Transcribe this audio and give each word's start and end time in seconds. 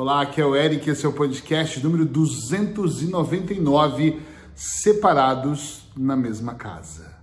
Olá, 0.00 0.22
aqui 0.22 0.40
é 0.40 0.46
o 0.46 0.54
Eric, 0.54 0.88
esse 0.88 1.04
é 1.04 1.08
o 1.08 1.12
podcast 1.12 1.82
número 1.82 2.04
299, 2.04 4.20
separados 4.54 5.88
na 5.96 6.14
mesma 6.14 6.54
casa. 6.54 7.16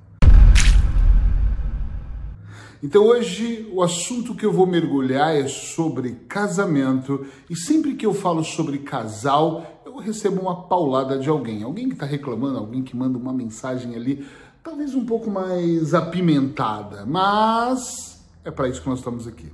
Então 2.84 3.06
hoje 3.06 3.66
o 3.72 3.82
assunto 3.82 4.36
que 4.36 4.46
eu 4.46 4.52
vou 4.52 4.68
mergulhar 4.68 5.34
é 5.34 5.48
sobre 5.48 6.16
casamento 6.28 7.26
e 7.50 7.56
sempre 7.56 7.96
que 7.96 8.06
eu 8.06 8.14
falo 8.14 8.44
sobre 8.44 8.80
casal, 8.80 9.82
eu 9.86 9.96
recebo 9.96 10.42
uma 10.42 10.68
paulada 10.68 11.18
de 11.18 11.30
alguém, 11.30 11.64
alguém 11.64 11.88
que 11.88 11.94
está 11.94 12.06
reclamando, 12.06 12.58
alguém 12.58 12.84
que 12.84 12.94
manda 12.94 13.18
uma 13.18 13.32
mensagem 13.32 13.96
ali, 13.96 14.28
talvez 14.62 14.94
um 14.94 15.06
pouco 15.06 15.32
mais 15.32 15.94
apimentada, 15.94 17.06
mas 17.06 18.22
é 18.44 18.52
para 18.52 18.68
isso 18.68 18.82
que 18.82 18.90
nós 18.90 19.00
estamos 19.00 19.26
aqui. 19.26 19.50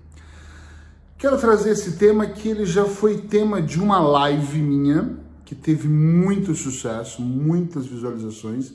Quero 1.21 1.37
trazer 1.37 1.69
esse 1.69 1.97
tema 1.97 2.25
que 2.25 2.49
ele 2.49 2.65
já 2.65 2.83
foi 2.85 3.15
tema 3.19 3.61
de 3.61 3.79
uma 3.79 3.99
live 3.99 4.57
minha, 4.59 5.19
que 5.45 5.53
teve 5.53 5.87
muito 5.87 6.55
sucesso, 6.55 7.21
muitas 7.21 7.85
visualizações, 7.85 8.73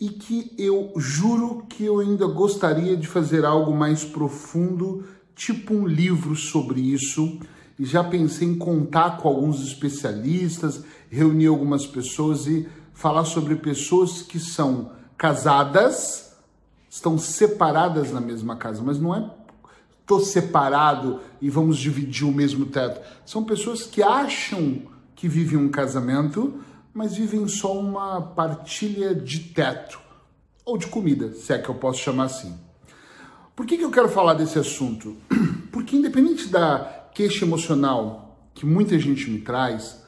e 0.00 0.08
que 0.08 0.52
eu 0.58 0.92
juro 0.96 1.62
que 1.68 1.84
eu 1.84 2.00
ainda 2.00 2.26
gostaria 2.26 2.96
de 2.96 3.06
fazer 3.06 3.44
algo 3.44 3.72
mais 3.72 4.02
profundo, 4.02 5.04
tipo 5.36 5.72
um 5.72 5.86
livro 5.86 6.34
sobre 6.34 6.80
isso. 6.80 7.38
E 7.78 7.84
já 7.84 8.02
pensei 8.02 8.48
em 8.48 8.58
contar 8.58 9.18
com 9.18 9.28
alguns 9.28 9.62
especialistas, 9.62 10.82
reunir 11.08 11.46
algumas 11.46 11.86
pessoas 11.86 12.48
e 12.48 12.66
falar 12.92 13.24
sobre 13.24 13.54
pessoas 13.54 14.20
que 14.20 14.40
são 14.40 14.90
casadas, 15.16 16.32
estão 16.90 17.16
separadas 17.16 18.10
na 18.10 18.20
mesma 18.20 18.56
casa, 18.56 18.82
mas 18.82 18.98
não 18.98 19.14
é 19.14 19.37
tô 20.08 20.18
separado 20.20 21.20
e 21.40 21.50
vamos 21.50 21.76
dividir 21.76 22.26
o 22.26 22.32
mesmo 22.32 22.64
teto. 22.66 23.00
São 23.26 23.44
pessoas 23.44 23.82
que 23.82 24.02
acham 24.02 24.82
que 25.14 25.28
vivem 25.28 25.58
um 25.58 25.68
casamento, 25.68 26.60
mas 26.94 27.14
vivem 27.14 27.46
só 27.46 27.78
uma 27.78 28.20
partilha 28.20 29.14
de 29.14 29.40
teto 29.40 30.00
ou 30.64 30.78
de 30.78 30.86
comida, 30.86 31.32
se 31.34 31.52
é 31.52 31.58
que 31.58 31.68
eu 31.68 31.74
posso 31.74 32.00
chamar 32.00 32.24
assim. 32.24 32.58
Por 33.54 33.66
que, 33.66 33.76
que 33.76 33.84
eu 33.84 33.90
quero 33.90 34.08
falar 34.08 34.34
desse 34.34 34.58
assunto? 34.58 35.14
Porque, 35.70 35.96
independente 35.96 36.48
da 36.48 37.08
queixa 37.12 37.44
emocional 37.44 38.48
que 38.54 38.64
muita 38.64 38.98
gente 38.98 39.30
me 39.30 39.40
traz, 39.40 40.02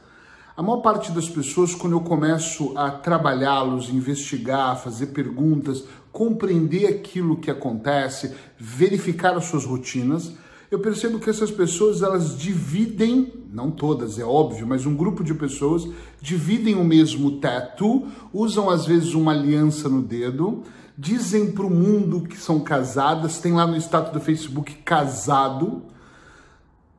a 0.56 0.62
maior 0.62 0.78
parte 0.78 1.12
das 1.12 1.28
pessoas, 1.28 1.74
quando 1.74 1.94
eu 1.94 2.00
começo 2.00 2.76
a 2.76 2.90
trabalhá-los, 2.90 3.90
investigar, 3.90 4.76
fazer 4.82 5.06
perguntas, 5.06 5.84
compreender 6.12 6.86
aquilo 6.86 7.36
que 7.36 7.50
acontece, 7.50 8.34
verificar 8.58 9.36
as 9.36 9.44
suas 9.44 9.64
rotinas, 9.64 10.32
eu 10.70 10.78
percebo 10.78 11.18
que 11.18 11.28
essas 11.28 11.50
pessoas 11.50 12.00
elas 12.00 12.38
dividem, 12.38 13.32
não 13.52 13.70
todas, 13.70 14.18
é 14.18 14.24
óbvio, 14.24 14.66
mas 14.66 14.86
um 14.86 14.94
grupo 14.94 15.24
de 15.24 15.34
pessoas 15.34 15.88
dividem 16.20 16.76
o 16.76 16.84
mesmo 16.84 17.40
teto, 17.40 18.06
usam 18.32 18.70
às 18.70 18.86
vezes 18.86 19.14
uma 19.14 19.32
aliança 19.32 19.88
no 19.88 20.00
dedo, 20.00 20.62
dizem 20.96 21.50
para 21.50 21.66
o 21.66 21.70
mundo 21.70 22.22
que 22.22 22.36
são 22.36 22.60
casadas, 22.60 23.38
tem 23.38 23.52
lá 23.52 23.66
no 23.66 23.76
status 23.76 24.12
do 24.12 24.20
Facebook 24.20 24.74
casado, 24.84 25.82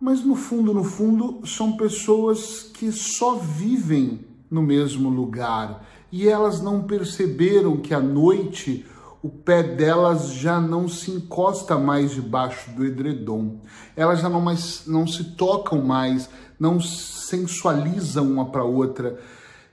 mas 0.02 0.26
no 0.26 0.36
fundo, 0.36 0.74
no 0.74 0.84
fundo, 0.84 1.46
são 1.46 1.78
pessoas 1.78 2.64
que 2.74 2.92
só 2.92 3.36
vivem 3.36 4.26
no 4.50 4.62
mesmo 4.62 5.10
lugar. 5.10 5.86
E 6.12 6.28
elas 6.28 6.60
não 6.60 6.82
perceberam 6.82 7.78
que 7.78 7.94
à 7.94 8.02
noite 8.02 8.86
o 9.24 9.30
pé 9.30 9.62
delas 9.62 10.34
já 10.34 10.60
não 10.60 10.88
se 10.88 11.12
encosta 11.12 11.78
mais 11.78 12.12
debaixo 12.12 12.72
do 12.72 12.84
edredom. 12.84 13.60
Elas 13.96 14.20
já 14.20 14.30
não, 14.30 14.42
mais, 14.42 14.84
não 14.88 15.06
se 15.06 15.36
tocam 15.36 15.82
mais, 15.82 16.30
não 16.60 16.80
sensualizam 16.80 18.32
uma 18.32 18.46
para 18.46 18.64
outra. 18.64 19.20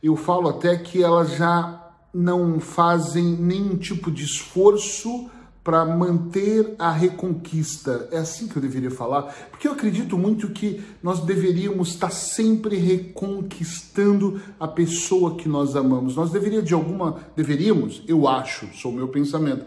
Eu 0.03 0.17
falo 0.17 0.49
até 0.49 0.77
que 0.77 1.03
elas 1.03 1.37
já 1.37 1.83
não 2.13 2.61
fazem 2.61 3.25
nenhum 3.25 3.77
tipo 3.77 4.11
de 4.11 4.25
esforço 4.25 5.31
para 5.69 5.85
manter 5.85 6.75
a 6.79 6.91
reconquista. 6.91 8.09
É 8.11 8.17
assim 8.17 8.49
que 8.49 8.57
eu 8.57 8.63
deveria 8.63 8.91
falar, 8.91 9.25
porque 9.51 9.69
eu 9.69 9.73
acredito 9.73 10.17
muito 10.17 10.49
que 10.49 10.83
nós 11.03 11.21
deveríamos 11.21 11.89
estar 11.91 12.11
sempre 12.11 12.77
reconquistando 12.77 14.41
a 14.59 14.67
pessoa 14.67 15.37
que 15.37 15.47
nós 15.47 15.77
amamos. 15.77 16.17
Nós 16.17 16.31
deveríamos 16.31 16.67
de 16.67 16.73
alguma, 16.73 17.19
deveríamos, 17.37 18.03
eu 18.09 18.27
acho, 18.27 18.67
sou 18.73 18.91
o 18.91 18.95
meu 18.95 19.09
pensamento, 19.09 19.67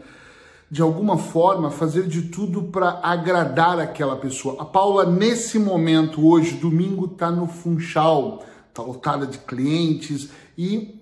de 0.71 0.81
alguma 0.81 1.19
forma 1.19 1.69
fazer 1.69 2.07
de 2.07 2.23
tudo 2.23 2.63
para 2.63 2.99
agradar 3.03 3.79
aquela 3.79 4.15
pessoa. 4.15 4.59
A 4.59 4.65
Paula 4.65 5.05
nesse 5.05 5.59
momento 5.59 6.25
hoje, 6.25 6.55
domingo, 6.55 7.05
está 7.05 7.29
no 7.29 7.45
Funchal, 7.45 8.43
está 8.69 8.81
lotada 8.81 9.27
de 9.27 9.37
clientes 9.37 10.31
e 10.57 10.99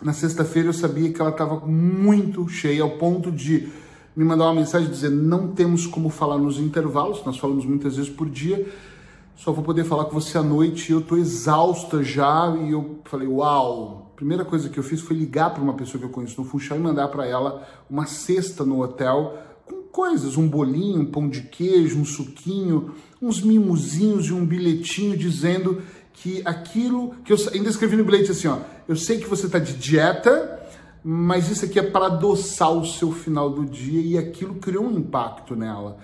na 0.00 0.12
sexta-feira 0.12 0.68
eu 0.68 0.72
sabia 0.72 1.12
que 1.12 1.20
ela 1.20 1.30
estava 1.30 1.66
muito 1.66 2.48
cheia 2.48 2.84
ao 2.84 2.90
ponto 2.90 3.32
de 3.32 3.84
me 4.16 4.24
mandar 4.24 4.44
uma 4.44 4.54
mensagem 4.54 4.88
dizendo 4.88 5.22
não 5.22 5.48
temos 5.48 5.86
como 5.86 6.08
falar 6.08 6.38
nos 6.38 6.58
intervalos, 6.58 7.22
nós 7.24 7.36
falamos 7.36 7.66
muitas 7.66 7.96
vezes 7.96 8.10
por 8.10 8.28
dia, 8.30 8.66
só 9.36 9.52
vou 9.52 9.62
poder 9.62 9.84
falar 9.84 10.06
com 10.06 10.18
você 10.18 10.38
à 10.38 10.42
noite 10.42 10.90
eu 10.90 11.02
tô 11.02 11.16
exausta 11.18 12.02
já 12.02 12.56
e 12.58 12.72
eu 12.72 12.98
falei, 13.04 13.28
uau, 13.28 14.10
primeira 14.16 14.46
coisa 14.46 14.70
que 14.70 14.78
eu 14.78 14.82
fiz 14.82 15.02
foi 15.02 15.14
ligar 15.14 15.52
para 15.52 15.62
uma 15.62 15.74
pessoa 15.74 16.00
que 16.00 16.06
eu 16.06 16.10
conheço 16.10 16.40
no 16.40 16.48
Funchal 16.48 16.78
e 16.78 16.80
mandar 16.80 17.08
para 17.08 17.26
ela 17.26 17.68
uma 17.90 18.06
cesta 18.06 18.64
no 18.64 18.82
hotel 18.82 19.36
com 19.66 19.82
coisas, 19.82 20.38
um 20.38 20.48
bolinho, 20.48 21.02
um 21.02 21.04
pão 21.04 21.28
de 21.28 21.42
queijo, 21.42 21.98
um 21.98 22.04
suquinho, 22.04 22.94
uns 23.20 23.42
mimozinhos 23.42 24.28
e 24.28 24.32
um 24.32 24.46
bilhetinho 24.46 25.18
dizendo 25.18 25.82
que 26.14 26.40
aquilo 26.46 27.14
que 27.22 27.32
eu 27.32 27.36
ainda 27.52 27.68
escrevi 27.68 27.96
no 27.96 28.04
bilhete 28.04 28.30
assim, 28.30 28.48
ó, 28.48 28.60
eu 28.88 28.96
sei 28.96 29.18
que 29.18 29.28
você 29.28 29.44
está 29.44 29.58
de 29.58 29.74
dieta, 29.74 30.65
mas 31.08 31.48
isso 31.48 31.64
aqui 31.64 31.78
é 31.78 31.84
para 31.84 32.06
adoçar 32.06 32.72
o 32.72 32.84
seu 32.84 33.12
final 33.12 33.48
do 33.48 33.64
dia 33.64 34.00
e 34.00 34.18
aquilo 34.18 34.56
criou 34.56 34.86
um 34.86 34.98
impacto 34.98 35.54
nela. 35.54 35.98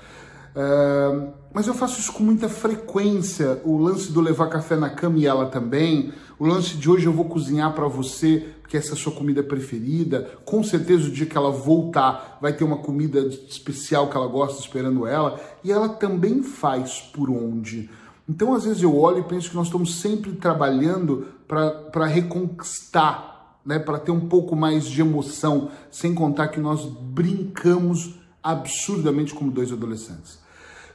Uh, 0.55 1.33
mas 1.53 1.67
eu 1.67 1.75
faço 1.75 1.99
isso 1.99 2.13
com 2.13 2.23
muita 2.23 2.49
frequência. 2.49 3.61
O 3.65 3.79
lance 3.79 4.13
do 4.13 4.21
levar 4.21 4.47
café 4.47 4.77
na 4.77 4.89
cama 4.89 5.19
e 5.19 5.27
ela 5.27 5.47
também. 5.47 6.13
O 6.39 6.47
lance 6.47 6.77
de 6.77 6.89
hoje 6.89 7.07
eu 7.07 7.13
vou 7.13 7.25
cozinhar 7.25 7.75
para 7.75 7.89
você, 7.89 8.47
que 8.69 8.77
essa 8.77 8.91
é 8.91 8.93
a 8.93 8.97
sua 8.97 9.11
comida 9.11 9.43
preferida. 9.43 10.31
Com 10.45 10.63
certeza 10.63 11.09
o 11.09 11.11
dia 11.11 11.27
que 11.27 11.37
ela 11.37 11.51
voltar 11.51 12.39
vai 12.41 12.53
ter 12.53 12.63
uma 12.63 12.77
comida 12.77 13.27
especial 13.49 14.09
que 14.09 14.17
ela 14.17 14.29
gosta 14.29 14.61
esperando 14.61 15.05
ela. 15.05 15.41
E 15.65 15.73
ela 15.73 15.89
também 15.89 16.45
faz 16.45 17.01
por 17.13 17.29
onde. 17.29 17.91
Então 18.29 18.55
às 18.55 18.63
vezes 18.63 18.85
eu 18.85 18.97
olho 18.97 19.19
e 19.19 19.25
penso 19.25 19.51
que 19.51 19.57
nós 19.57 19.67
estamos 19.67 19.97
sempre 19.97 20.31
trabalhando 20.35 21.27
para 21.49 22.07
reconquistar 22.07 23.32
né, 23.65 23.79
para 23.79 23.99
ter 23.99 24.11
um 24.11 24.29
pouco 24.29 24.57
mais 24.57 24.85
de 24.85 25.01
emoção, 25.01 25.71
sem 25.91 26.15
contar 26.15 26.49
que 26.49 26.61
nós 26.61 26.85
brincamos 26.85 28.15
absurdamente 28.43 29.35
como 29.35 29.51
dois 29.51 29.73
adolescentes. 29.73 30.41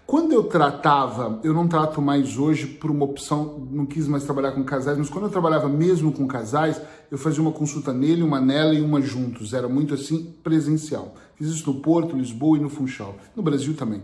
Quando 0.06 0.32
eu 0.32 0.46
tratava, 0.46 1.40
eu 1.44 1.54
não 1.54 1.68
trato 1.68 2.02
mais 2.02 2.38
hoje 2.38 2.66
por 2.66 2.90
uma 2.90 3.04
opção, 3.04 3.68
não 3.70 3.86
quis 3.86 4.08
mais 4.08 4.24
trabalhar 4.24 4.54
com 4.54 4.64
casais, 4.64 4.98
mas 4.98 5.10
quando 5.10 5.26
eu 5.26 5.30
trabalhava 5.30 5.68
mesmo 5.68 6.14
com 6.14 6.26
casais, 6.26 6.82
eu 7.12 7.18
fazia 7.18 7.42
uma 7.42 7.52
consulta 7.52 7.92
nele, 7.92 8.24
uma 8.24 8.40
nela 8.40 8.74
e 8.74 8.82
uma 8.82 9.02
juntos. 9.02 9.54
Era 9.54 9.68
muito 9.68 9.94
assim 9.94 10.34
presencial. 10.42 11.14
Fiz 11.36 11.50
isso 11.50 11.70
no 11.70 11.82
Porto, 11.82 12.16
Lisboa 12.16 12.58
e 12.58 12.62
no 12.62 12.70
Funchal. 12.70 13.18
No 13.36 13.44
Brasil 13.44 13.76
também 13.76 14.02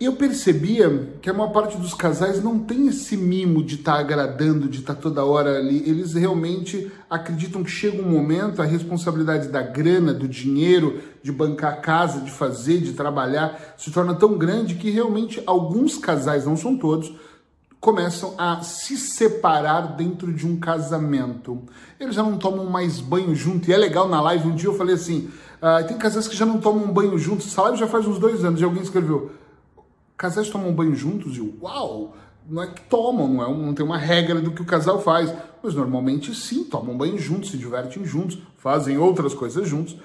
eu 0.00 0.14
percebia 0.14 1.12
que 1.20 1.28
a 1.28 1.34
maior 1.34 1.50
parte 1.50 1.76
dos 1.76 1.92
casais 1.92 2.42
não 2.42 2.58
tem 2.58 2.88
esse 2.88 3.18
mimo 3.18 3.62
de 3.62 3.74
estar 3.74 3.96
tá 3.96 3.98
agradando, 3.98 4.66
de 4.66 4.78
estar 4.78 4.94
tá 4.94 5.00
toda 5.00 5.26
hora 5.26 5.58
ali. 5.58 5.82
Eles 5.86 6.14
realmente 6.14 6.90
acreditam 7.10 7.62
que 7.62 7.70
chega 7.70 8.00
um 8.00 8.10
momento, 8.10 8.62
a 8.62 8.64
responsabilidade 8.64 9.48
da 9.48 9.60
grana, 9.60 10.14
do 10.14 10.26
dinheiro, 10.26 11.02
de 11.22 11.30
bancar 11.30 11.74
a 11.74 11.76
casa, 11.76 12.22
de 12.22 12.30
fazer, 12.30 12.78
de 12.78 12.94
trabalhar, 12.94 13.74
se 13.76 13.90
torna 13.90 14.14
tão 14.14 14.38
grande 14.38 14.76
que 14.76 14.88
realmente 14.88 15.42
alguns 15.44 15.98
casais, 15.98 16.46
não 16.46 16.56
são 16.56 16.78
todos, 16.78 17.12
começam 17.78 18.34
a 18.38 18.62
se 18.62 18.96
separar 18.96 19.96
dentro 19.96 20.32
de 20.32 20.46
um 20.46 20.58
casamento. 20.58 21.62
Eles 21.98 22.14
já 22.14 22.22
não 22.22 22.38
tomam 22.38 22.64
mais 22.64 23.00
banho 23.00 23.34
junto. 23.34 23.68
E 23.68 23.74
é 23.74 23.76
legal 23.76 24.08
na 24.08 24.22
live, 24.22 24.48
um 24.48 24.54
dia 24.54 24.70
eu 24.70 24.78
falei 24.78 24.94
assim: 24.94 25.28
ah, 25.60 25.82
tem 25.82 25.98
casais 25.98 26.26
que 26.26 26.36
já 26.36 26.46
não 26.46 26.58
tomam 26.58 26.90
banho 26.90 27.18
juntos. 27.18 27.48
Essa 27.48 27.60
live 27.64 27.76
já 27.76 27.86
faz 27.86 28.06
uns 28.06 28.18
dois 28.18 28.42
anos, 28.46 28.62
e 28.62 28.64
alguém 28.64 28.82
escreveu 28.82 29.30
casais 30.20 30.50
tomam 30.50 30.70
banho 30.70 30.94
juntos 30.94 31.38
e 31.38 31.54
uau, 31.62 32.14
não 32.46 32.62
é 32.62 32.66
que 32.66 32.82
tomam, 32.82 33.26
não, 33.26 33.42
é, 33.42 33.48
não 33.48 33.72
tem 33.72 33.86
uma 33.86 33.96
regra 33.96 34.38
do 34.38 34.50
que 34.50 34.60
o 34.60 34.66
casal 34.66 35.00
faz, 35.00 35.32
mas 35.62 35.74
normalmente 35.74 36.34
sim, 36.34 36.62
tomam 36.64 36.94
banho 36.94 37.18
juntos, 37.18 37.50
se 37.50 37.56
divertem 37.56 38.04
juntos, 38.04 38.36
fazem 38.58 38.98
outras 38.98 39.32
coisas 39.32 39.66
juntos. 39.66 39.96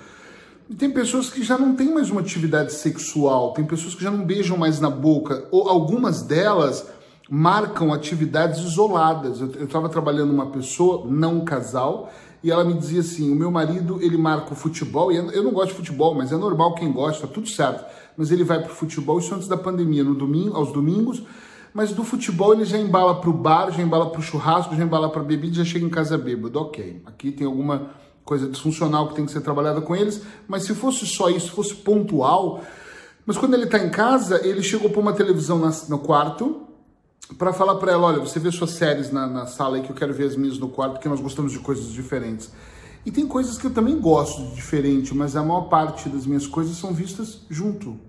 E 0.70 0.74
tem 0.74 0.90
pessoas 0.90 1.30
que 1.30 1.44
já 1.44 1.58
não 1.58 1.76
têm 1.76 1.94
mais 1.94 2.10
uma 2.10 2.22
atividade 2.22 2.72
sexual, 2.72 3.52
tem 3.52 3.66
pessoas 3.66 3.94
que 3.94 4.02
já 4.02 4.10
não 4.10 4.24
beijam 4.24 4.56
mais 4.58 4.80
na 4.80 4.90
boca, 4.90 5.50
ou 5.52 5.68
algumas 5.68 6.22
delas 6.22 6.88
marcam 7.30 7.92
atividades 7.92 8.62
isoladas. 8.62 9.42
Eu 9.42 9.66
estava 9.66 9.90
trabalhando 9.90 10.32
uma 10.32 10.46
pessoa, 10.46 11.06
não 11.06 11.40
um 11.40 11.46
casal, 11.46 12.10
e 12.46 12.52
ela 12.52 12.64
me 12.64 12.74
dizia 12.74 13.02
assim: 13.02 13.30
o 13.30 13.36
meu 13.36 13.52
marido 13.52 14.00
ele 14.02 14.18
marca 14.18 14.54
o 14.54 14.56
futebol, 14.56 15.12
e 15.12 15.18
eu 15.18 15.44
não 15.44 15.52
gosto 15.52 15.72
de 15.72 15.76
futebol, 15.76 16.16
mas 16.16 16.32
é 16.32 16.38
normal 16.38 16.76
quem 16.76 16.92
gosta, 16.92 17.28
tudo 17.28 17.50
certo 17.50 17.84
mas 18.18 18.32
ele 18.32 18.44
vai 18.44 18.62
para 18.62 18.72
o 18.72 18.76
futebol, 18.76 19.20
isso 19.20 19.34
antes 19.34 19.48
da 19.48 19.58
pandemia, 19.58 20.04
no 20.04 20.16
domingo, 20.16 20.56
aos 20.56 20.72
domingos, 20.72 21.24
mas 21.74 21.92
do 21.92 22.04
futebol 22.04 22.54
ele 22.54 22.64
já 22.64 22.78
embala 22.78 23.20
pro 23.20 23.34
bar, 23.34 23.72
já 23.72 23.82
embala 23.82 24.10
pro 24.10 24.22
churrasco, 24.22 24.76
já 24.76 24.84
embala 24.84 25.10
pra 25.10 25.22
bebida, 25.22 25.56
já 25.56 25.66
chega 25.66 25.86
em 25.86 25.90
casa 25.90 26.18
bêbado. 26.18 26.58
Ok, 26.58 27.02
aqui 27.06 27.32
tem 27.32 27.46
alguma 27.46 27.92
coisa 28.24 28.48
disfuncional 28.48 29.10
que 29.10 29.16
tem 29.16 29.26
que 29.26 29.32
ser 29.32 29.42
trabalhada 29.42 29.82
com 29.82 29.96
eles, 29.96 30.22
mas 30.48 30.64
se 30.64 30.74
fosse 30.74 31.06
só 31.06 31.30
isso, 31.30 31.48
se 31.48 31.52
fosse 31.52 31.76
pontual. 31.76 32.62
Mas 33.26 33.38
quando 33.38 33.56
ele 33.56 33.66
tá 33.66 33.78
em 33.78 33.90
casa, 33.90 34.46
ele 34.48 34.64
chegou 34.64 34.90
por 34.90 35.02
uma 35.02 35.14
televisão 35.14 35.60
no 35.90 36.00
quarto 36.00 36.65
para 37.38 37.54
falar 37.54 37.76
para 37.76 37.92
ela: 37.92 38.08
olha, 38.08 38.20
você 38.20 38.40
vê 38.40 38.52
suas 38.52 38.72
séries 38.72 39.12
na, 39.12 39.28
na 39.28 39.46
sala 39.46 39.78
aí 39.78 39.84
que 39.84 39.90
eu 39.90 39.96
quero 39.96 40.14
ver 40.14 40.26
as 40.26 40.36
minhas 40.36 40.58
no 40.58 40.70
quarto, 40.70 40.94
porque 40.94 41.10
nós 41.10 41.20
gostamos 41.20 41.52
de 41.52 41.60
coisas 41.60 41.92
diferentes. 41.92 42.52
E 43.06 43.12
tem 43.12 43.28
coisas 43.28 43.58
que 43.58 43.68
eu 43.68 43.72
também 43.72 44.00
gosto 44.00 44.42
de 44.42 44.56
diferente, 44.56 45.14
mas 45.14 45.36
a 45.36 45.44
maior 45.44 45.70
parte 45.70 46.10
das 46.10 46.26
minhas 46.26 46.48
coisas 46.48 46.76
são 46.78 46.92
vistas 46.94 47.42
junto. 47.50 48.00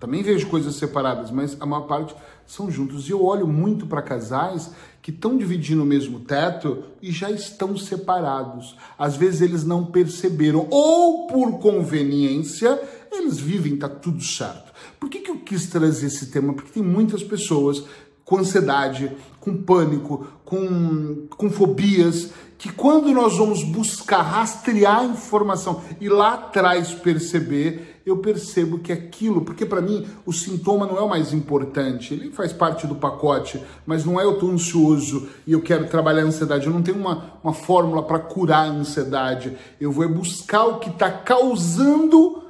Também 0.00 0.22
vejo 0.22 0.46
coisas 0.48 0.76
separadas, 0.76 1.30
mas 1.30 1.56
a 1.60 1.66
maior 1.66 1.82
parte 1.82 2.14
são 2.46 2.70
juntos. 2.70 3.08
E 3.08 3.12
eu 3.12 3.24
olho 3.24 3.46
muito 3.46 3.86
para 3.86 4.02
casais 4.02 4.70
que 5.00 5.10
estão 5.10 5.38
dividindo 5.38 5.82
o 5.82 5.86
mesmo 5.86 6.20
teto 6.20 6.84
e 7.00 7.10
já 7.10 7.30
estão 7.30 7.76
separados. 7.76 8.76
Às 8.98 9.16
vezes 9.16 9.40
eles 9.40 9.64
não 9.64 9.86
perceberam, 9.86 10.66
ou 10.70 11.26
por 11.26 11.58
conveniência, 11.60 12.80
eles 13.10 13.38
vivem, 13.38 13.76
tá 13.76 13.88
tudo 13.88 14.22
certo. 14.22 14.72
Por 14.98 15.08
que, 15.08 15.20
que 15.20 15.30
eu 15.30 15.38
quis 15.38 15.66
trazer 15.68 16.06
esse 16.06 16.26
tema? 16.26 16.52
Porque 16.52 16.72
tem 16.72 16.82
muitas 16.82 17.22
pessoas 17.22 17.84
com 18.26 18.38
ansiedade, 18.38 19.10
com 19.40 19.56
pânico, 19.56 20.26
com, 20.44 21.28
com 21.30 21.48
fobias, 21.48 22.32
que 22.58 22.72
quando 22.72 23.12
nós 23.12 23.38
vamos 23.38 23.62
buscar 23.62 24.22
rastrear 24.22 25.00
a 25.00 25.04
informação 25.04 25.80
e 26.00 26.08
lá 26.08 26.34
atrás 26.34 26.92
perceber, 26.92 28.00
eu 28.04 28.18
percebo 28.18 28.78
que 28.78 28.92
aquilo, 28.92 29.42
porque 29.42 29.64
para 29.64 29.80
mim 29.80 30.06
o 30.24 30.32
sintoma 30.32 30.86
não 30.86 30.96
é 30.96 31.02
o 31.02 31.08
mais 31.08 31.32
importante, 31.32 32.14
ele 32.14 32.32
faz 32.32 32.52
parte 32.52 32.86
do 32.86 32.96
pacote, 32.96 33.62
mas 33.84 34.04
não 34.04 34.20
é 34.20 34.24
eu 34.24 34.32
estou 34.32 34.50
ansioso 34.50 35.28
e 35.46 35.52
eu 35.52 35.60
quero 35.60 35.86
trabalhar 35.86 36.22
a 36.22 36.26
ansiedade, 36.26 36.66
eu 36.66 36.72
não 36.72 36.82
tenho 36.82 36.98
uma, 36.98 37.38
uma 37.44 37.52
fórmula 37.52 38.02
para 38.02 38.18
curar 38.18 38.68
a 38.68 38.72
ansiedade, 38.72 39.56
eu 39.80 39.92
vou 39.92 40.08
buscar 40.08 40.64
o 40.64 40.78
que 40.80 40.90
está 40.90 41.10
causando 41.10 42.45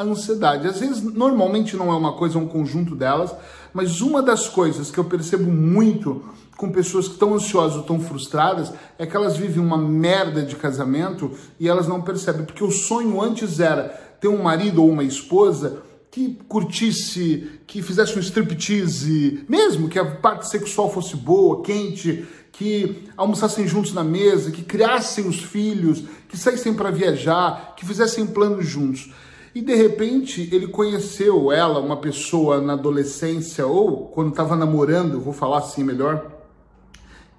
a 0.00 0.04
ansiedade. 0.04 0.66
Às 0.66 0.80
vezes, 0.80 1.02
normalmente 1.02 1.76
não 1.76 1.90
é 1.92 1.96
uma 1.96 2.14
coisa, 2.14 2.38
é 2.38 2.40
um 2.40 2.46
conjunto 2.46 2.94
delas, 2.94 3.34
mas 3.72 4.00
uma 4.00 4.22
das 4.22 4.48
coisas 4.48 4.90
que 4.90 4.98
eu 4.98 5.04
percebo 5.04 5.50
muito 5.50 6.24
com 6.56 6.70
pessoas 6.70 7.06
que 7.06 7.14
estão 7.14 7.34
ansiosas 7.34 7.76
ou 7.76 7.80
estão 7.82 8.00
frustradas 8.00 8.72
é 8.98 9.06
que 9.06 9.16
elas 9.16 9.36
vivem 9.36 9.62
uma 9.62 9.78
merda 9.78 10.42
de 10.42 10.56
casamento 10.56 11.30
e 11.58 11.68
elas 11.68 11.88
não 11.88 12.02
percebem, 12.02 12.44
porque 12.44 12.64
o 12.64 12.70
sonho 12.70 13.20
antes 13.20 13.60
era 13.60 13.84
ter 14.20 14.28
um 14.28 14.42
marido 14.42 14.82
ou 14.82 14.90
uma 14.90 15.04
esposa 15.04 15.82
que 16.10 16.38
curtisse, 16.48 17.60
que 17.66 17.80
fizesse 17.82 18.18
um 18.18 18.20
striptease, 18.20 19.44
mesmo 19.48 19.88
que 19.88 19.98
a 19.98 20.04
parte 20.04 20.48
sexual 20.48 20.92
fosse 20.92 21.16
boa, 21.16 21.62
quente, 21.62 22.26
que 22.52 23.08
almoçassem 23.16 23.66
juntos 23.66 23.94
na 23.94 24.02
mesa, 24.02 24.50
que 24.50 24.62
criassem 24.62 25.26
os 25.26 25.40
filhos, 25.40 26.02
que 26.28 26.36
saíssem 26.36 26.74
para 26.74 26.90
viajar, 26.90 27.74
que 27.76 27.86
fizessem 27.86 28.26
planos 28.26 28.66
juntos. 28.66 29.10
E 29.54 29.60
de 29.60 29.74
repente 29.74 30.48
ele 30.52 30.68
conheceu 30.68 31.50
ela, 31.50 31.80
uma 31.80 31.96
pessoa 31.96 32.60
na 32.60 32.74
adolescência 32.74 33.66
ou 33.66 34.06
quando 34.08 34.30
estava 34.30 34.54
namorando, 34.54 35.20
vou 35.20 35.32
falar 35.32 35.58
assim 35.58 35.82
melhor, 35.82 36.30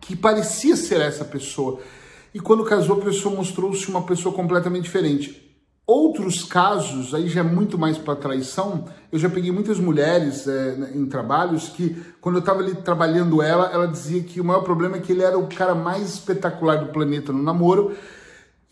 que 0.01 0.15
parecia 0.15 0.75
ser 0.75 0.99
essa 0.99 1.23
pessoa. 1.23 1.79
E 2.33 2.39
quando 2.39 2.65
casou, 2.65 2.97
a 2.97 3.05
pessoa 3.05 3.35
mostrou-se 3.35 3.87
uma 3.89 4.01
pessoa 4.01 4.33
completamente 4.35 4.83
diferente. 4.83 5.49
Outros 5.87 6.43
casos, 6.43 7.13
aí 7.13 7.27
já 7.27 7.41
é 7.41 7.43
muito 7.43 7.77
mais 7.77 7.97
para 7.97 8.15
traição. 8.15 8.85
Eu 9.11 9.19
já 9.19 9.29
peguei 9.29 9.51
muitas 9.51 9.79
mulheres 9.79 10.47
é, 10.47 10.91
em 10.93 11.05
trabalhos 11.05 11.69
que, 11.69 11.95
quando 12.19 12.35
eu 12.35 12.39
estava 12.39 12.59
ali 12.59 12.75
trabalhando 12.75 13.41
ela, 13.41 13.69
ela 13.71 13.87
dizia 13.87 14.21
que 14.23 14.39
o 14.39 14.43
maior 14.43 14.61
problema 14.61 14.97
é 14.97 14.99
que 14.99 15.11
ele 15.11 15.23
era 15.23 15.37
o 15.37 15.47
cara 15.47 15.75
mais 15.75 16.13
espetacular 16.13 16.77
do 16.77 16.91
planeta 16.91 17.33
no 17.33 17.41
namoro 17.41 17.95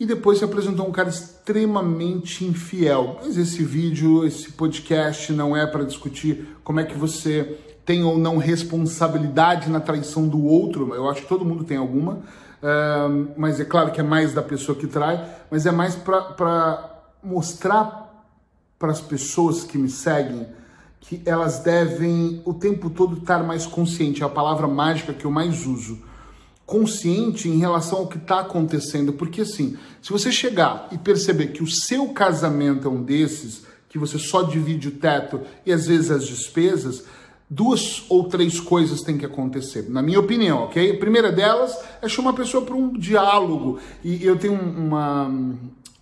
e 0.00 0.06
depois 0.06 0.38
se 0.38 0.44
apresentou 0.44 0.88
um 0.88 0.90
cara 0.90 1.10
extremamente 1.10 2.42
infiel. 2.42 3.20
Mas 3.22 3.36
esse 3.36 3.62
vídeo, 3.62 4.24
esse 4.24 4.50
podcast 4.52 5.30
não 5.30 5.54
é 5.54 5.66
para 5.66 5.84
discutir 5.84 6.56
como 6.64 6.80
é 6.80 6.84
que 6.84 6.96
você 6.96 7.58
tem 7.84 8.02
ou 8.02 8.16
não 8.16 8.38
responsabilidade 8.38 9.68
na 9.68 9.78
traição 9.78 10.26
do 10.26 10.42
outro. 10.42 10.94
Eu 10.94 11.08
acho 11.10 11.20
que 11.20 11.28
todo 11.28 11.44
mundo 11.44 11.64
tem 11.64 11.76
alguma, 11.76 12.20
mas 13.36 13.60
é 13.60 13.64
claro 13.64 13.92
que 13.92 14.00
é 14.00 14.02
mais 14.02 14.32
da 14.32 14.42
pessoa 14.42 14.76
que 14.76 14.86
trai, 14.86 15.22
mas 15.50 15.66
é 15.66 15.70
mais 15.70 15.94
para 15.94 17.02
mostrar 17.22 18.26
para 18.78 18.90
as 18.90 19.02
pessoas 19.02 19.64
que 19.64 19.76
me 19.76 19.90
seguem 19.90 20.46
que 20.98 21.20
elas 21.26 21.60
devem 21.60 22.40
o 22.44 22.54
tempo 22.54 22.88
todo 22.88 23.18
estar 23.18 23.42
mais 23.42 23.66
consciente. 23.66 24.22
É 24.22 24.26
a 24.26 24.28
palavra 24.28 24.66
mágica 24.66 25.12
que 25.12 25.24
eu 25.24 25.30
mais 25.30 25.66
uso 25.66 25.98
consciente 26.70 27.48
em 27.48 27.58
relação 27.58 27.98
ao 27.98 28.06
que 28.06 28.16
está 28.16 28.38
acontecendo, 28.38 29.12
porque 29.12 29.40
assim, 29.40 29.76
se 30.00 30.12
você 30.12 30.30
chegar 30.30 30.86
e 30.92 30.96
perceber 30.96 31.48
que 31.48 31.64
o 31.64 31.66
seu 31.66 32.10
casamento 32.10 32.86
é 32.86 32.90
um 32.90 33.02
desses, 33.02 33.64
que 33.88 33.98
você 33.98 34.20
só 34.20 34.42
divide 34.42 34.86
o 34.86 34.92
teto 34.92 35.40
e 35.66 35.72
às 35.72 35.88
vezes 35.88 36.12
as 36.12 36.24
despesas, 36.24 37.02
duas 37.50 38.04
ou 38.08 38.28
três 38.28 38.60
coisas 38.60 39.00
têm 39.00 39.18
que 39.18 39.26
acontecer, 39.26 39.90
na 39.90 40.00
minha 40.00 40.20
opinião, 40.20 40.62
ok? 40.62 40.92
A 40.92 40.98
primeira 41.00 41.32
delas 41.32 41.76
é 42.00 42.08
chamar 42.08 42.30
a 42.30 42.34
pessoa 42.34 42.64
para 42.64 42.76
um 42.76 42.92
diálogo. 42.92 43.80
E 44.04 44.24
eu 44.24 44.38
tenho 44.38 44.54
uma, 44.54 45.28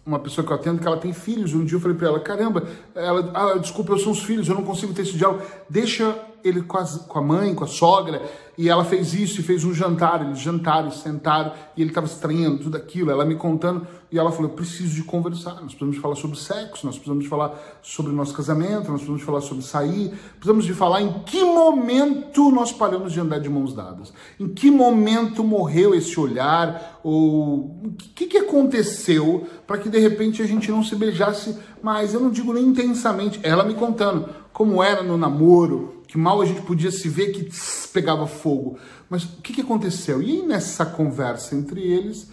uma 0.05 0.19
pessoa 0.19 0.47
que 0.47 0.53
eu 0.53 0.57
atendo 0.57 0.83
que 0.83 0.87
ela 0.87 0.99
tem 0.99 1.15
filhos. 1.15 1.55
Um 1.55 1.65
dia 1.65 1.77
eu 1.77 1.81
falei 1.81 1.97
para 1.97 2.09
ela: 2.09 2.21
caramba, 2.21 2.69
ela, 2.95 3.31
ah, 3.33 3.59
desculpa, 3.59 3.95
eu 3.95 3.99
sou 3.99 4.13
os 4.13 4.23
filhos, 4.23 4.47
eu 4.47 4.55
não 4.55 4.65
consigo 4.65 4.93
ter 4.93 5.01
esse 5.01 5.17
diálogo. 5.17 5.43
Deixa 5.71 6.15
ele 6.45 6.63
com, 6.63 6.79
com 6.85 7.19
a 7.19 7.23
mãe, 7.23 7.55
com 7.55 7.65
a 7.65 7.67
sogra, 7.67 8.23
e 8.57 8.69
ela 8.69 8.85
fez 8.85 9.15
isso 9.15 9.41
e 9.41 9.45
fez 9.45 9.65
um 9.65 9.73
jantar. 9.73 10.21
Eles 10.21 10.41
jantaram, 10.41 10.91
sentaram, 10.91 11.53
e 11.77 11.81
ele 11.81 11.91
estava 11.91 12.07
estranhando 12.07 12.59
tudo 12.59 12.77
aquilo. 12.77 13.11
Ela 13.11 13.25
me 13.25 13.37
contando, 13.37 13.87
e 14.11 14.19
ela 14.19 14.33
falou: 14.33 14.51
Eu 14.51 14.57
preciso 14.57 14.95
de 14.95 15.05
conversar. 15.05 15.55
Nós 15.55 15.75
precisamos 15.75 15.97
falar 15.99 16.17
sobre 16.17 16.39
sexo, 16.39 16.85
nós 16.85 16.97
precisamos 16.97 17.27
falar 17.27 17.57
sobre 17.83 18.13
nosso 18.13 18.35
casamento, 18.35 18.91
nós 18.91 19.01
precisamos 19.01 19.23
falar 19.23 19.41
sobre 19.41 19.65
sair, 19.65 20.13
precisamos 20.33 20.65
de 20.65 20.75
falar 20.75 21.03
em 21.03 21.21
que 21.25 21.45
momento 21.45 22.51
nós 22.51 22.73
paramos 22.73 23.13
de 23.13 23.21
andar 23.21 23.39
de 23.39 23.49
mãos 23.49 23.73
dadas, 23.73 24.13
em 24.41 24.49
que 24.49 24.71
momento 24.71 25.45
morreu 25.45 25.95
esse 25.95 26.19
olhar, 26.19 27.01
ou 27.05 27.81
o 27.85 27.93
que, 28.15 28.27
que 28.27 28.39
aconteceu 28.39 29.47
para 29.67 29.79
que 29.79 29.89
de 29.89 29.99
repente 29.99 30.43
a 30.43 30.47
gente 30.47 30.71
não 30.71 30.83
se 30.83 30.97
beijasse 30.97 31.57
mais. 31.81 32.13
Eu 32.13 32.21
não 32.21 32.31
digo 32.31 32.53
nem 32.53 32.65
intensamente, 32.65 33.39
ela 33.45 33.63
me 33.63 33.75
contando 33.75 34.29
como 34.53 34.83
era 34.83 35.05
no 35.05 35.17
namoro, 35.17 35.98
que 36.09 36.17
mal 36.17 36.41
a 36.41 36.47
gente 36.47 36.63
podia 36.63 36.91
se 36.91 37.09
ver 37.09 37.33
que 37.33 37.45
tss, 37.45 37.91
pegava 37.93 38.27
fogo. 38.27 38.79
Mas 39.09 39.25
o 39.25 39.43
que, 39.43 39.53
que 39.53 39.61
aconteceu? 39.61 40.23
E 40.23 40.43
nessa 40.43 40.85
conversa 40.87 41.55
entre 41.55 41.81
eles, 41.81 42.29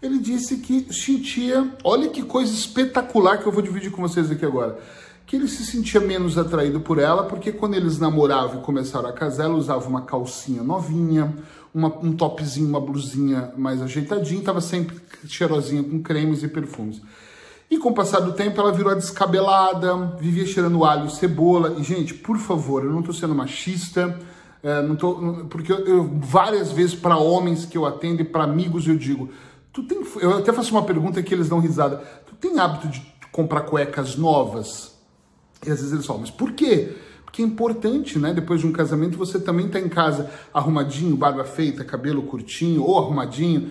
ele 0.00 0.18
disse 0.18 0.58
que 0.58 0.86
sentia, 0.94 1.72
olha 1.82 2.08
que 2.08 2.22
coisa 2.22 2.52
espetacular 2.52 3.38
que 3.38 3.46
eu 3.46 3.52
vou 3.52 3.62
dividir 3.62 3.90
com 3.90 4.00
vocês 4.00 4.30
aqui 4.30 4.46
agora, 4.46 4.78
que 5.26 5.34
ele 5.34 5.48
se 5.48 5.66
sentia 5.66 6.00
menos 6.00 6.38
atraído 6.38 6.80
por 6.80 7.00
ela, 7.00 7.24
porque 7.24 7.50
quando 7.50 7.74
eles 7.74 7.98
namoravam 7.98 8.60
e 8.60 8.64
começaram 8.64 9.08
a 9.08 9.12
casar, 9.12 9.46
ela 9.46 9.56
usava 9.56 9.88
uma 9.88 10.02
calcinha 10.02 10.62
novinha, 10.62 11.34
uma, 11.74 11.88
um 11.98 12.12
topzinho, 12.12 12.68
uma 12.68 12.80
blusinha 12.80 13.52
mais 13.56 13.82
ajeitadinha, 13.82 14.38
estava 14.38 14.60
sempre 14.60 14.96
cheirosinha 15.26 15.82
com 15.82 16.00
cremes 16.00 16.44
e 16.44 16.48
perfumes. 16.48 17.02
E 17.70 17.78
com 17.78 17.90
o 17.90 17.94
passar 17.94 18.20
do 18.20 18.32
tempo 18.32 18.60
ela 18.60 18.72
virou 18.72 18.94
descabelada, 18.94 20.16
vivia 20.18 20.46
cheirando 20.46 20.84
alho 20.84 21.10
cebola. 21.10 21.74
E, 21.78 21.82
gente, 21.82 22.14
por 22.14 22.38
favor, 22.38 22.84
eu 22.84 22.92
não 22.92 23.00
estou 23.00 23.14
sendo 23.14 23.34
machista, 23.34 24.18
é, 24.62 24.82
não 24.82 24.94
tô, 24.94 25.46
porque 25.50 25.72
eu, 25.72 25.78
eu 25.86 26.04
várias 26.20 26.70
vezes 26.70 26.94
para 26.94 27.16
homens 27.16 27.66
que 27.66 27.76
eu 27.76 27.84
atendo 27.84 28.22
e 28.22 28.24
para 28.24 28.44
amigos 28.44 28.86
eu 28.86 28.96
digo, 28.96 29.30
tu 29.72 29.82
tem, 29.82 30.00
eu 30.20 30.38
até 30.38 30.52
faço 30.52 30.70
uma 30.70 30.84
pergunta 30.84 31.22
que 31.22 31.34
eles 31.34 31.48
dão 31.48 31.58
risada, 31.58 31.96
tu 32.26 32.34
tem 32.36 32.58
hábito 32.58 32.88
de 32.88 33.04
comprar 33.32 33.62
cuecas 33.62 34.16
novas? 34.16 34.96
E 35.66 35.70
às 35.70 35.78
vezes 35.78 35.92
eles 35.92 36.06
falam, 36.06 36.22
mas 36.22 36.30
por 36.30 36.52
quê? 36.52 36.96
Porque 37.24 37.42
é 37.42 37.44
importante, 37.44 38.18
né? 38.18 38.32
Depois 38.32 38.60
de 38.60 38.66
um 38.66 38.72
casamento 38.72 39.18
você 39.18 39.40
também 39.40 39.68
tá 39.68 39.80
em 39.80 39.88
casa 39.88 40.30
arrumadinho, 40.54 41.16
barba 41.16 41.44
feita, 41.44 41.84
cabelo 41.84 42.22
curtinho 42.22 42.84
ou 42.84 42.96
arrumadinho 42.98 43.70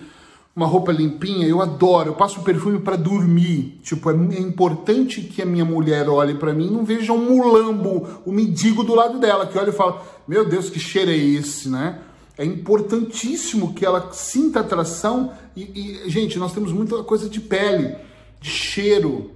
uma 0.56 0.66
roupa 0.66 0.90
limpinha, 0.90 1.46
eu 1.46 1.60
adoro. 1.60 2.08
Eu 2.08 2.14
passo 2.14 2.40
perfume 2.40 2.78
para 2.78 2.96
dormir. 2.96 3.78
Tipo, 3.82 4.10
é, 4.10 4.14
é, 4.14 4.40
importante 4.40 5.20
que 5.20 5.42
a 5.42 5.46
minha 5.46 5.66
mulher 5.66 6.08
olhe 6.08 6.34
para 6.34 6.54
mim 6.54 6.68
e 6.68 6.70
não 6.70 6.82
veja 6.82 7.12
um 7.12 7.18
mulambo, 7.18 8.08
um 8.26 8.32
mendigo 8.32 8.82
do 8.82 8.94
lado 8.94 9.18
dela, 9.18 9.46
que 9.46 9.58
olha 9.58 9.68
e 9.68 9.74
fala: 9.74 10.02
Meu 10.26 10.48
Deus, 10.48 10.70
que 10.70 10.80
cheiro 10.80 11.10
é 11.10 11.16
esse, 11.16 11.68
né? 11.68 11.98
É 12.38 12.44
importantíssimo 12.44 13.74
que 13.74 13.84
ela 13.84 14.10
sinta 14.12 14.60
atração. 14.60 15.30
E, 15.54 16.04
e 16.06 16.10
gente, 16.10 16.38
nós 16.38 16.54
temos 16.54 16.72
muita 16.72 17.02
coisa 17.02 17.28
de 17.28 17.40
pele, 17.40 17.94
de 18.40 18.48
cheiro, 18.48 19.30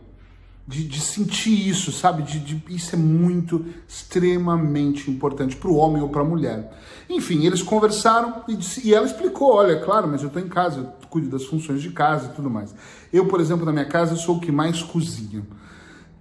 de, 0.70 0.84
de 0.84 1.00
sentir 1.00 1.68
isso, 1.68 1.90
sabe? 1.90 2.22
De, 2.22 2.38
de, 2.38 2.62
isso 2.68 2.94
é 2.94 2.98
muito, 2.98 3.66
extremamente 3.88 5.10
importante 5.10 5.56
para 5.56 5.68
o 5.68 5.74
homem 5.74 6.00
ou 6.00 6.08
para 6.08 6.22
a 6.22 6.24
mulher. 6.24 6.72
Enfim, 7.08 7.44
eles 7.44 7.60
conversaram 7.60 8.44
e, 8.46 8.56
e, 8.84 8.94
ela 8.94 9.04
explicou: 9.04 9.52
olha, 9.52 9.80
claro, 9.80 10.06
mas 10.06 10.22
eu 10.22 10.28
estou 10.28 10.40
em 10.40 10.48
casa, 10.48 10.78
eu 10.78 11.08
cuido 11.08 11.28
das 11.28 11.44
funções 11.44 11.82
de 11.82 11.90
casa 11.90 12.30
e 12.30 12.36
tudo 12.36 12.48
mais. 12.48 12.72
Eu, 13.12 13.26
por 13.26 13.40
exemplo, 13.40 13.66
na 13.66 13.72
minha 13.72 13.84
casa, 13.84 14.14
sou 14.14 14.36
o 14.36 14.40
que 14.40 14.52
mais 14.52 14.80
cozinha. 14.80 15.42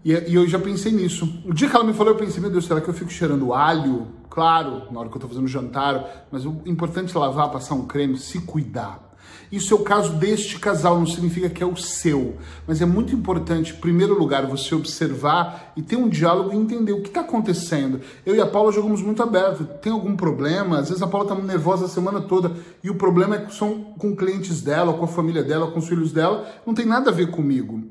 E, 0.04 0.12
e, 0.14 0.34
eu 0.34 0.48
já 0.48 0.58
pensei 0.58 0.92
nisso. 0.92 1.42
O 1.46 1.54
dia 1.54 1.70
que 1.70 1.76
ela 1.76 1.86
me 1.86 1.94
falou, 1.94 2.14
eu 2.14 2.18
pensei, 2.18 2.42
meu 2.42 2.50
Deus, 2.50 2.66
será 2.66 2.82
que 2.82 2.90
eu 2.90 2.94
fico 2.94 3.12
cheirando 3.12 3.54
alho? 3.54 4.08
Claro, 4.32 4.92
na 4.92 5.00
hora 5.00 5.10
que 5.10 5.16
eu 5.16 5.22
tô 5.22 5.28
fazendo 5.28 5.48
jantar, 5.48 6.28
mas 6.32 6.44
o 6.44 6.62
importante 6.66 7.16
é 7.16 7.20
lavar, 7.20 7.52
passar 7.52 7.76
um 7.76 7.86
creme, 7.86 8.18
se 8.18 8.40
cuidar. 8.40 9.09
Isso 9.52 9.74
é 9.74 9.78
o 9.78 9.84
caso 9.84 10.14
deste 10.14 10.60
casal, 10.60 11.00
não 11.00 11.08
significa 11.08 11.50
que 11.50 11.64
é 11.64 11.66
o 11.66 11.76
seu, 11.76 12.38
mas 12.68 12.82
é 12.82 12.86
muito 12.86 13.16
importante, 13.16 13.74
em 13.74 13.78
primeiro 13.78 14.18
lugar, 14.18 14.46
você 14.46 14.76
observar 14.76 15.74
e 15.76 15.82
ter 15.82 15.96
um 15.96 16.08
diálogo 16.08 16.54
e 16.54 16.56
entender 16.56 16.92
o 16.92 17.02
que 17.02 17.08
está 17.08 17.22
acontecendo. 17.22 18.00
Eu 18.24 18.36
e 18.36 18.42
a 18.42 18.46
Paula 18.46 18.72
jogamos 18.72 19.02
muito 19.02 19.24
aberto. 19.24 19.66
Tem 19.82 19.92
algum 19.92 20.16
problema? 20.16 20.78
Às 20.78 20.90
vezes 20.90 21.02
a 21.02 21.08
Paula 21.08 21.34
está 21.34 21.44
nervosa 21.44 21.86
a 21.86 21.90
semana 21.90 22.22
toda 22.22 22.52
e 22.84 22.92
o 22.92 22.96
problema 22.96 23.38
é 23.38 23.46
que 23.46 23.56
são 23.56 23.86
com 23.98 24.16
clientes 24.16 24.62
dela, 24.62 24.94
com 24.94 25.06
a 25.06 25.08
família 25.08 25.44
dela, 25.44 25.72
com 25.72 25.80
os 25.80 25.88
filhos 25.88 26.12
dela. 26.12 26.48
Não 26.66 26.76
tem 26.76 26.86
nada 26.86 27.10
a 27.10 27.14
ver 27.14 27.32
comigo. 27.32 27.84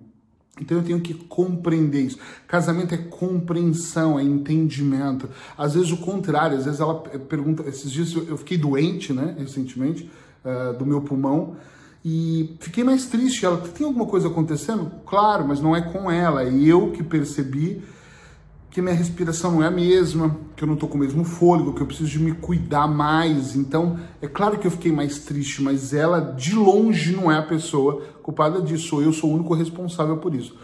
Então 0.60 0.78
eu 0.78 0.84
tenho 0.84 1.00
que 1.00 1.14
compreender 1.14 2.02
isso. 2.02 2.18
Casamento 2.46 2.94
é 2.94 2.98
compreensão, 2.98 4.18
é 4.18 4.22
entendimento. 4.22 5.28
Às 5.56 5.74
vezes 5.74 5.90
o 5.90 5.96
contrário, 5.98 6.56
às 6.56 6.64
vezes 6.64 6.80
ela 6.80 6.94
pergunta. 7.00 7.68
Esses 7.68 7.90
dias 7.90 8.12
eu 8.14 8.36
fiquei 8.36 8.56
doente, 8.58 9.12
né, 9.12 9.34
recentemente 9.38 10.08
uh, 10.44 10.76
do 10.76 10.84
meu 10.86 11.00
pulmão. 11.00 11.56
E 12.04 12.56
fiquei 12.60 12.84
mais 12.84 13.06
triste. 13.06 13.44
Ela, 13.44 13.58
tem 13.58 13.86
alguma 13.86 14.06
coisa 14.06 14.28
acontecendo? 14.28 14.90
Claro, 15.04 15.46
mas 15.46 15.60
não 15.60 15.74
é 15.74 15.82
com 15.82 16.10
ela. 16.10 16.42
É 16.42 16.52
eu 16.52 16.90
que 16.90 17.02
percebi 17.02 17.82
que 18.70 18.82
minha 18.82 18.94
respiração 18.94 19.52
não 19.52 19.62
é 19.62 19.66
a 19.66 19.70
mesma, 19.70 20.36
que 20.54 20.62
eu 20.62 20.66
não 20.66 20.74
estou 20.74 20.88
com 20.88 20.96
o 20.96 21.00
mesmo 21.00 21.24
fôlego, 21.24 21.72
que 21.72 21.80
eu 21.80 21.86
preciso 21.86 22.08
de 22.08 22.18
me 22.18 22.32
cuidar 22.32 22.86
mais. 22.86 23.56
Então, 23.56 23.98
é 24.22 24.28
claro 24.28 24.58
que 24.58 24.66
eu 24.66 24.70
fiquei 24.70 24.92
mais 24.92 25.20
triste, 25.20 25.62
mas 25.62 25.92
ela 25.92 26.20
de 26.20 26.54
longe 26.54 27.14
não 27.14 27.30
é 27.32 27.38
a 27.38 27.42
pessoa 27.42 28.02
culpada 28.22 28.60
disso. 28.60 29.02
Eu 29.02 29.12
sou 29.12 29.30
o 29.30 29.34
único 29.34 29.54
responsável 29.54 30.18
por 30.18 30.34
isso. 30.34 30.56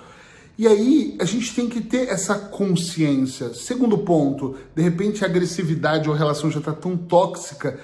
E 0.57 0.69
aí, 0.69 1.17
a 1.21 1.25
gente 1.25 1.53
tem 1.55 1.69
que 1.69 1.81
ter 1.81 2.09
essa 2.09 2.37
consciência. 2.37 3.53
Segundo 3.55 3.99
ponto, 3.99 4.55
de 4.75 4.83
repente 4.83 5.25
a 5.25 5.27
agressividade 5.27 6.09
ou 6.09 6.15
a 6.15 6.19
relação 6.19 6.51
já 6.51 6.61
está 6.61 6.73
tão 6.73 6.97
tóxica 6.97 7.81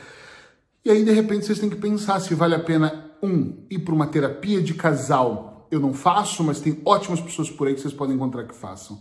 e 0.85 0.91
aí, 0.91 1.05
de 1.05 1.13
repente, 1.13 1.45
vocês 1.45 1.59
têm 1.59 1.69
que 1.69 1.77
pensar 1.77 2.21
se 2.21 2.35
vale 2.35 2.55
a 2.55 2.59
pena, 2.59 3.11
um, 3.23 3.65
ir 3.71 3.81
para 3.81 3.95
uma 3.95 4.07
terapia 4.07 4.63
de 4.63 4.75
casal. 4.75 5.69
Eu 5.71 5.79
não 5.79 5.93
faço, 5.93 6.43
mas 6.43 6.61
tem 6.61 6.81
ótimas 6.85 7.21
pessoas 7.21 7.51
por 7.51 7.69
aí 7.69 7.75
que 7.75 7.81
vocês 7.81 7.95
podem 7.95 8.17
encontrar 8.17 8.45
que 8.45 8.55
façam. 8.55 9.01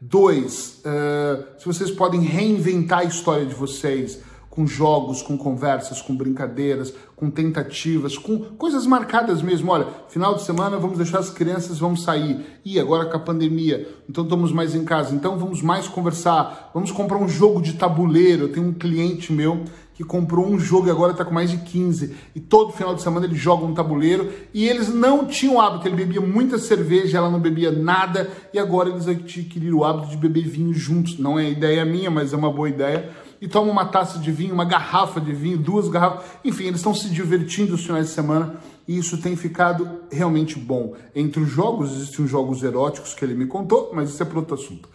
Dois, 0.00 0.82
uh, 0.84 1.58
se 1.58 1.66
vocês 1.66 1.90
podem 1.90 2.20
reinventar 2.22 3.00
a 3.00 3.04
história 3.04 3.46
de 3.46 3.54
vocês 3.54 4.20
com 4.50 4.66
jogos, 4.66 5.22
com 5.22 5.38
conversas, 5.38 6.02
com 6.02 6.14
brincadeiras, 6.14 6.92
com 7.14 7.30
tentativas, 7.30 8.18
com 8.18 8.38
coisas 8.56 8.84
marcadas 8.84 9.40
mesmo. 9.40 9.70
Olha, 9.70 9.86
final 10.08 10.34
de 10.34 10.42
semana 10.42 10.76
vamos 10.76 10.98
deixar 10.98 11.20
as 11.20 11.30
crianças, 11.30 11.78
vamos 11.78 12.02
sair. 12.02 12.44
E 12.64 12.80
agora 12.80 13.06
com 13.06 13.16
a 13.16 13.20
pandemia, 13.20 13.88
então 14.08 14.24
estamos 14.24 14.52
mais 14.52 14.74
em 14.74 14.84
casa, 14.84 15.14
então 15.14 15.38
vamos 15.38 15.62
mais 15.62 15.86
conversar. 15.86 16.70
Vamos 16.74 16.90
comprar 16.90 17.18
um 17.18 17.28
jogo 17.28 17.62
de 17.62 17.74
tabuleiro. 17.74 18.44
Eu 18.44 18.52
tenho 18.52 18.66
um 18.66 18.74
cliente 18.74 19.32
meu 19.32 19.64
que 20.00 20.04
comprou 20.04 20.46
um 20.46 20.58
jogo 20.58 20.88
e 20.88 20.90
agora 20.90 21.12
está 21.12 21.26
com 21.26 21.34
mais 21.34 21.50
de 21.50 21.58
15. 21.58 22.16
E 22.34 22.40
todo 22.40 22.72
final 22.72 22.94
de 22.94 23.02
semana 23.02 23.26
ele 23.26 23.34
joga 23.34 23.66
um 23.66 23.74
tabuleiro. 23.74 24.32
E 24.54 24.66
eles 24.66 24.88
não 24.88 25.26
tinham 25.26 25.60
hábito, 25.60 25.86
ele 25.86 25.96
bebia 25.96 26.22
muita 26.22 26.58
cerveja, 26.58 27.18
ela 27.18 27.28
não 27.28 27.38
bebia 27.38 27.70
nada. 27.70 28.30
E 28.54 28.58
agora 28.58 28.88
eles 28.88 29.06
adquiriram 29.06 29.76
o 29.76 29.84
hábito 29.84 30.08
de 30.08 30.16
beber 30.16 30.48
vinho 30.48 30.72
juntos. 30.72 31.18
Não 31.18 31.38
é 31.38 31.50
ideia 31.50 31.84
minha, 31.84 32.10
mas 32.10 32.32
é 32.32 32.36
uma 32.36 32.50
boa 32.50 32.66
ideia. 32.66 33.10
E 33.42 33.46
tomam 33.46 33.70
uma 33.70 33.84
taça 33.84 34.18
de 34.18 34.32
vinho, 34.32 34.54
uma 34.54 34.64
garrafa 34.64 35.20
de 35.20 35.34
vinho, 35.34 35.58
duas 35.58 35.86
garrafas. 35.86 36.24
Enfim, 36.42 36.64
eles 36.64 36.80
estão 36.80 36.94
se 36.94 37.10
divertindo 37.10 37.74
os 37.74 37.84
finais 37.84 38.06
de 38.06 38.12
semana. 38.12 38.54
E 38.88 38.96
isso 38.96 39.18
tem 39.18 39.36
ficado 39.36 39.86
realmente 40.10 40.58
bom. 40.58 40.94
Entre 41.14 41.42
os 41.42 41.50
jogos, 41.50 41.92
existem 41.92 42.24
os 42.24 42.30
jogos 42.30 42.62
eróticos 42.62 43.12
que 43.12 43.22
ele 43.22 43.34
me 43.34 43.46
contou, 43.46 43.90
mas 43.92 44.08
isso 44.08 44.22
é 44.22 44.26
para 44.26 44.38
outro 44.38 44.54
assunto. 44.54 44.88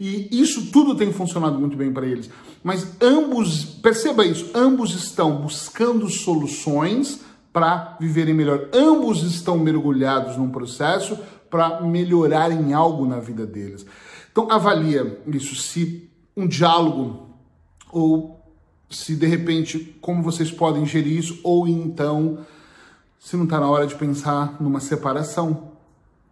E 0.00 0.28
isso 0.32 0.72
tudo 0.72 0.94
tem 0.94 1.12
funcionado 1.12 1.58
muito 1.58 1.76
bem 1.76 1.92
para 1.92 2.06
eles. 2.06 2.30
Mas 2.64 2.86
ambos, 3.02 3.64
perceba 3.64 4.24
isso, 4.24 4.50
ambos 4.54 4.94
estão 4.94 5.36
buscando 5.36 6.08
soluções 6.08 7.20
para 7.52 7.98
viverem 8.00 8.32
melhor. 8.32 8.68
Ambos 8.72 9.22
estão 9.22 9.58
mergulhados 9.58 10.38
num 10.38 10.48
processo 10.48 11.18
para 11.50 11.82
melhorarem 11.82 12.72
algo 12.72 13.06
na 13.06 13.18
vida 13.18 13.44
deles. 13.44 13.84
Então 14.32 14.50
avalia 14.50 15.20
isso, 15.26 15.54
se 15.56 16.08
um 16.34 16.46
diálogo 16.46 17.28
ou 17.92 18.40
se 18.88 19.14
de 19.14 19.26
repente 19.26 19.96
como 20.00 20.22
vocês 20.22 20.50
podem 20.50 20.86
gerir 20.86 21.18
isso 21.18 21.38
ou 21.44 21.68
então 21.68 22.38
se 23.18 23.36
não 23.36 23.44
está 23.44 23.60
na 23.60 23.68
hora 23.68 23.86
de 23.86 23.94
pensar 23.94 24.56
numa 24.60 24.80
separação. 24.80 25.69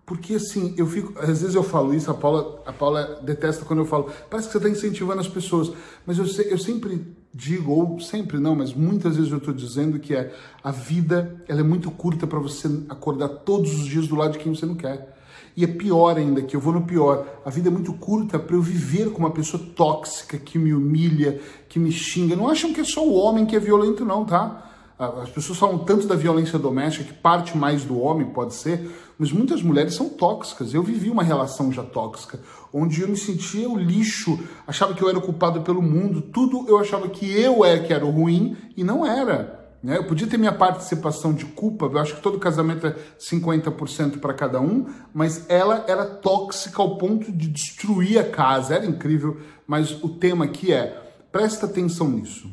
Porque 0.09 0.37
assim, 0.37 0.75
eu 0.79 0.87
fico. 0.87 1.13
Às 1.19 1.43
vezes 1.43 1.55
eu 1.55 1.63
falo 1.63 1.93
isso, 1.93 2.11
a 2.11 2.15
Paula, 2.15 2.63
a 2.65 2.73
Paula 2.73 3.21
detesta 3.23 3.67
quando 3.67 3.81
eu 3.81 3.85
falo, 3.85 4.11
parece 4.31 4.49
que 4.49 4.53
você 4.53 4.57
está 4.57 4.71
incentivando 4.71 5.21
as 5.21 5.29
pessoas. 5.29 5.71
Mas 6.07 6.17
eu, 6.17 6.25
eu 6.47 6.57
sempre 6.57 7.07
digo, 7.33 7.71
ou 7.71 8.01
sempre 8.01 8.39
não, 8.39 8.57
mas 8.57 8.73
muitas 8.73 9.17
vezes 9.17 9.31
eu 9.31 9.37
estou 9.37 9.53
dizendo 9.53 9.99
que 9.99 10.15
é 10.15 10.33
a 10.65 10.71
vida 10.71 11.37
ela 11.47 11.61
é 11.61 11.63
muito 11.63 11.91
curta 11.91 12.27
para 12.27 12.39
você 12.39 12.69
acordar 12.89 13.29
todos 13.29 13.75
os 13.75 13.85
dias 13.85 14.09
do 14.09 14.17
lado 14.17 14.33
de 14.33 14.39
quem 14.39 14.55
você 14.55 14.65
não 14.65 14.75
quer. 14.75 15.15
E 15.55 15.63
é 15.63 15.67
pior 15.67 16.17
ainda, 16.17 16.41
que 16.41 16.57
eu 16.57 16.61
vou 16.61 16.73
no 16.73 16.87
pior. 16.87 17.27
A 17.45 17.51
vida 17.51 17.69
é 17.69 17.71
muito 17.71 17.93
curta 17.93 18.39
para 18.39 18.57
eu 18.57 18.63
viver 18.63 19.11
com 19.11 19.19
uma 19.19 19.31
pessoa 19.31 19.63
tóxica, 19.77 20.39
que 20.39 20.59
me 20.59 20.73
humilha, 20.73 21.39
que 21.69 21.79
me 21.79 21.93
xinga. 21.93 22.35
Não 22.35 22.49
acham 22.49 22.73
que 22.73 22.81
é 22.81 22.85
só 22.85 23.07
o 23.07 23.13
homem 23.13 23.45
que 23.45 23.55
é 23.55 23.61
violento, 23.61 24.07
não, 24.07 24.25
tá? 24.25 24.78
As 24.99 25.31
pessoas 25.31 25.57
falam 25.57 25.79
tanto 25.79 26.09
da 26.09 26.17
violência 26.17 26.59
doméstica, 26.59 27.05
que 27.05 27.15
parte 27.15 27.57
mais 27.57 27.85
do 27.85 28.01
homem, 28.01 28.27
pode 28.31 28.53
ser, 28.55 28.91
mas 29.17 29.31
muitas 29.31 29.63
mulheres 29.63 29.95
são 29.95 30.09
tóxicas. 30.09 30.75
Eu 30.75 30.83
vivi 30.83 31.09
uma 31.09 31.23
relação 31.23 31.71
já 31.71 31.85
tóxica, 31.85 32.41
onde 32.73 33.03
eu 33.03 33.09
me 33.09 33.17
sentia 33.17 33.71
o 33.71 33.79
lixo, 33.79 34.41
achava 34.67 34.95
que 34.95 35.03
eu 35.03 35.09
era 35.09 35.21
culpado 35.21 35.61
pelo 35.63 35.81
mundo, 35.81 36.21
tudo 36.21 36.65
eu 36.69 36.79
achava 36.79 37.09
que 37.09 37.31
eu 37.31 37.65
é 37.65 37.79
que 37.79 37.93
era 37.93 38.05
o 38.05 38.11
ruim 38.11 38.57
e 38.77 38.83
não 38.83 39.07
era. 39.07 39.59
Né? 39.81 39.97
Eu 39.97 40.05
podia 40.05 40.27
ter 40.27 40.37
minha 40.37 40.53
participação 40.53 41.33
de 41.33 41.45
culpa, 41.45 41.87
eu 41.87 41.99
acho 41.99 42.17
que 42.17 42.23
todo 42.23 42.37
casamento 42.41 42.85
é 42.85 42.97
50% 43.21 44.19
para 44.19 44.35
cada 44.35 44.61
um, 44.61 44.87
mas 45.15 45.49
ela 45.49 45.85
era 45.87 46.05
tóxica 46.05 46.83
ao 46.83 46.99
ponto 46.99 47.31
de 47.31 47.47
destruir 47.47 48.19
a 48.19 48.25
casa, 48.25 48.75
era 48.75 48.85
incrível, 48.85 49.37
mas 49.65 50.03
o 50.03 50.09
tema 50.09 50.47
aqui 50.47 50.73
é, 50.73 51.01
presta 51.31 51.67
atenção 51.67 52.09
nisso. 52.09 52.51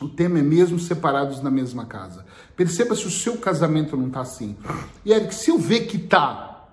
O 0.00 0.08
tema 0.08 0.38
é 0.38 0.42
mesmo 0.42 0.78
separados 0.78 1.42
na 1.42 1.50
mesma 1.50 1.86
casa. 1.86 2.26
Perceba 2.54 2.94
se 2.94 3.06
o 3.06 3.10
seu 3.10 3.38
casamento 3.38 3.96
não 3.96 4.08
está 4.08 4.20
assim. 4.20 4.56
E 5.04 5.12
Eric, 5.12 5.34
se 5.34 5.50
eu 5.50 5.58
ver 5.58 5.86
que 5.86 5.98
tá, 5.98 6.66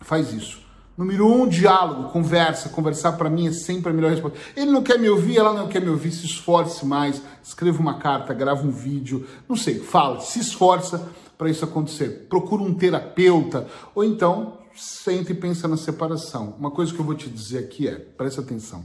faz 0.00 0.32
isso. 0.32 0.60
Número 0.96 1.26
um, 1.26 1.48
diálogo, 1.48 2.10
conversa. 2.10 2.68
Conversar 2.68 3.12
para 3.12 3.30
mim 3.30 3.46
é 3.46 3.52
sempre 3.52 3.90
a 3.90 3.94
melhor 3.94 4.10
resposta. 4.10 4.36
Ele 4.56 4.70
não 4.70 4.82
quer 4.82 4.98
me 4.98 5.08
ouvir, 5.08 5.38
ela 5.38 5.54
não 5.54 5.68
quer 5.68 5.80
me 5.80 5.88
ouvir, 5.88 6.10
se 6.10 6.26
esforce 6.26 6.84
mais. 6.84 7.22
Escreva 7.42 7.80
uma 7.80 7.98
carta, 7.98 8.34
grava 8.34 8.66
um 8.66 8.70
vídeo, 8.70 9.26
não 9.48 9.56
sei, 9.56 9.78
fala, 9.78 10.20
se 10.20 10.40
esforça 10.40 11.08
para 11.38 11.48
isso 11.48 11.64
acontecer. 11.64 12.26
Procura 12.28 12.62
um 12.62 12.74
terapeuta 12.74 13.66
ou 13.94 14.04
então 14.04 14.58
sente 14.74 15.32
e 15.32 15.34
pensa 15.34 15.66
na 15.68 15.76
separação. 15.76 16.54
Uma 16.58 16.70
coisa 16.70 16.92
que 16.92 17.00
eu 17.00 17.04
vou 17.04 17.14
te 17.14 17.30
dizer 17.30 17.58
aqui 17.58 17.88
é, 17.88 17.94
presta 17.94 18.40
atenção. 18.40 18.84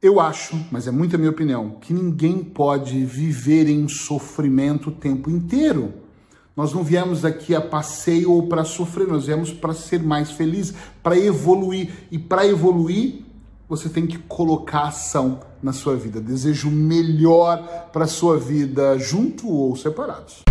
Eu 0.00 0.20
acho, 0.20 0.56
mas 0.70 0.86
é 0.86 0.92
muito 0.92 1.16
a 1.16 1.18
minha 1.18 1.30
opinião, 1.30 1.70
que 1.80 1.92
ninguém 1.92 2.38
pode 2.38 3.04
viver 3.04 3.68
em 3.68 3.88
sofrimento 3.88 4.90
o 4.90 4.92
tempo 4.92 5.28
inteiro. 5.28 5.92
Nós 6.56 6.72
não 6.72 6.84
viemos 6.84 7.24
aqui 7.24 7.52
a 7.52 7.60
passeio 7.60 8.30
ou 8.30 8.46
para 8.46 8.62
sofrer, 8.62 9.08
nós 9.08 9.26
viemos 9.26 9.52
para 9.52 9.74
ser 9.74 10.00
mais 10.00 10.30
felizes, 10.30 10.72
para 11.02 11.18
evoluir. 11.18 11.90
E 12.12 12.18
para 12.18 12.46
evoluir, 12.46 13.24
você 13.68 13.88
tem 13.88 14.06
que 14.06 14.18
colocar 14.18 14.82
ação 14.82 15.40
na 15.60 15.72
sua 15.72 15.96
vida. 15.96 16.20
Desejo 16.20 16.70
melhor 16.70 17.90
para 17.92 18.04
a 18.04 18.08
sua 18.08 18.38
vida, 18.38 18.96
junto 18.98 19.48
ou 19.48 19.74
separados. 19.74 20.44